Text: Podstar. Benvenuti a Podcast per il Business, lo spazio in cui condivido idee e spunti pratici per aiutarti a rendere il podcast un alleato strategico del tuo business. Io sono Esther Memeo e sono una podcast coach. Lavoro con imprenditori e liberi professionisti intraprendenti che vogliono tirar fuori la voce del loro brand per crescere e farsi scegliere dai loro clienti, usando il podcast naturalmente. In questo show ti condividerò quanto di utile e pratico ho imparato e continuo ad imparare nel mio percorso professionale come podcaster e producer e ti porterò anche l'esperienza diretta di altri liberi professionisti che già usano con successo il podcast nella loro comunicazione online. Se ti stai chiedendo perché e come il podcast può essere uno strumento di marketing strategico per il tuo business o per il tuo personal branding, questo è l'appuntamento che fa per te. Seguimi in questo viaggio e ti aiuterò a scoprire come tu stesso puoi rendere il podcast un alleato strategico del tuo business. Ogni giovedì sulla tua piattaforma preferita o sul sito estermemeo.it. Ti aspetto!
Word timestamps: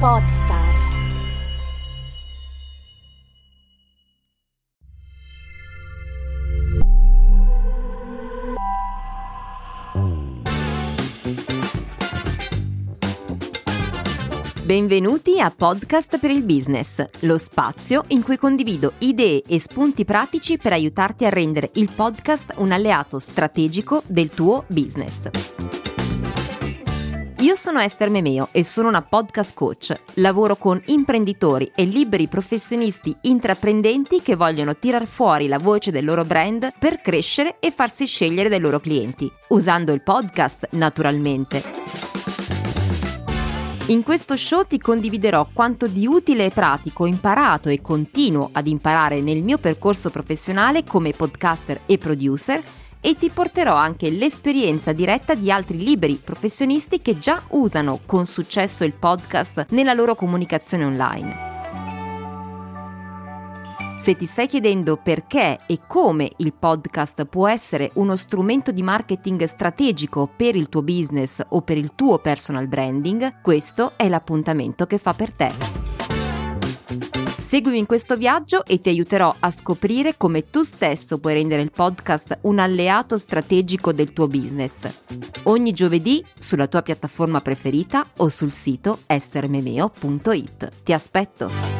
Podstar. 0.00 0.78
Benvenuti 14.64 15.38
a 15.38 15.52
Podcast 15.54 16.18
per 16.18 16.30
il 16.30 16.46
Business, 16.46 17.06
lo 17.20 17.36
spazio 17.36 18.04
in 18.06 18.22
cui 18.22 18.38
condivido 18.38 18.94
idee 19.00 19.42
e 19.46 19.60
spunti 19.60 20.06
pratici 20.06 20.56
per 20.56 20.72
aiutarti 20.72 21.26
a 21.26 21.28
rendere 21.28 21.72
il 21.74 21.90
podcast 21.94 22.54
un 22.56 22.72
alleato 22.72 23.18
strategico 23.18 24.02
del 24.06 24.30
tuo 24.30 24.64
business. 24.68 25.79
Io 27.40 27.54
sono 27.54 27.80
Esther 27.80 28.10
Memeo 28.10 28.48
e 28.52 28.62
sono 28.62 28.88
una 28.88 29.00
podcast 29.00 29.54
coach. 29.54 29.94
Lavoro 30.16 30.56
con 30.56 30.78
imprenditori 30.88 31.72
e 31.74 31.84
liberi 31.84 32.28
professionisti 32.28 33.16
intraprendenti 33.22 34.20
che 34.20 34.36
vogliono 34.36 34.76
tirar 34.76 35.06
fuori 35.06 35.48
la 35.48 35.58
voce 35.58 35.90
del 35.90 36.04
loro 36.04 36.22
brand 36.26 36.74
per 36.78 37.00
crescere 37.00 37.56
e 37.58 37.70
farsi 37.70 38.04
scegliere 38.04 38.50
dai 38.50 38.60
loro 38.60 38.78
clienti, 38.78 39.32
usando 39.48 39.92
il 39.92 40.02
podcast 40.02 40.68
naturalmente. 40.72 41.62
In 43.86 44.02
questo 44.02 44.36
show 44.36 44.66
ti 44.66 44.78
condividerò 44.78 45.48
quanto 45.50 45.86
di 45.86 46.06
utile 46.06 46.44
e 46.44 46.50
pratico 46.50 47.04
ho 47.04 47.06
imparato 47.06 47.70
e 47.70 47.80
continuo 47.80 48.50
ad 48.52 48.66
imparare 48.66 49.22
nel 49.22 49.42
mio 49.42 49.56
percorso 49.56 50.10
professionale 50.10 50.84
come 50.84 51.12
podcaster 51.12 51.80
e 51.86 51.96
producer 51.96 52.62
e 53.00 53.16
ti 53.16 53.30
porterò 53.30 53.74
anche 53.74 54.10
l'esperienza 54.10 54.92
diretta 54.92 55.34
di 55.34 55.50
altri 55.50 55.78
liberi 55.78 56.20
professionisti 56.22 57.00
che 57.00 57.18
già 57.18 57.42
usano 57.50 58.00
con 58.06 58.26
successo 58.26 58.84
il 58.84 58.92
podcast 58.92 59.66
nella 59.70 59.94
loro 59.94 60.14
comunicazione 60.14 60.84
online. 60.84 61.48
Se 64.00 64.16
ti 64.16 64.24
stai 64.24 64.46
chiedendo 64.46 64.96
perché 64.96 65.60
e 65.66 65.80
come 65.86 66.30
il 66.38 66.54
podcast 66.54 67.26
può 67.26 67.46
essere 67.46 67.90
uno 67.96 68.16
strumento 68.16 68.72
di 68.72 68.82
marketing 68.82 69.44
strategico 69.44 70.26
per 70.34 70.56
il 70.56 70.70
tuo 70.70 70.82
business 70.82 71.42
o 71.46 71.60
per 71.60 71.76
il 71.76 71.92
tuo 71.94 72.18
personal 72.18 72.66
branding, 72.66 73.42
questo 73.42 73.92
è 73.96 74.08
l'appuntamento 74.08 74.86
che 74.86 74.96
fa 74.96 75.12
per 75.12 75.32
te. 75.32 75.79
Seguimi 77.50 77.78
in 77.78 77.86
questo 77.86 78.16
viaggio 78.16 78.64
e 78.64 78.80
ti 78.80 78.90
aiuterò 78.90 79.34
a 79.40 79.50
scoprire 79.50 80.16
come 80.16 80.50
tu 80.50 80.62
stesso 80.62 81.18
puoi 81.18 81.34
rendere 81.34 81.62
il 81.62 81.72
podcast 81.72 82.38
un 82.42 82.60
alleato 82.60 83.18
strategico 83.18 83.92
del 83.92 84.12
tuo 84.12 84.28
business. 84.28 84.88
Ogni 85.42 85.72
giovedì 85.72 86.24
sulla 86.38 86.68
tua 86.68 86.82
piattaforma 86.82 87.40
preferita 87.40 88.06
o 88.18 88.28
sul 88.28 88.52
sito 88.52 89.00
estermemeo.it. 89.04 90.70
Ti 90.84 90.92
aspetto! 90.92 91.79